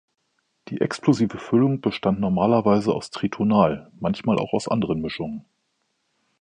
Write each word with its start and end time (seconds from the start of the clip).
Die 0.69 0.81
explosive 0.81 1.37
Füllung 1.37 1.79
bestand 1.79 2.19
normalerweise 2.19 2.91
aus 2.91 3.11
Tritonal, 3.11 3.91
manchmal 3.99 4.39
auch 4.39 4.51
aus 4.51 4.67
anderen 4.67 4.99
Mischungen. 4.99 5.45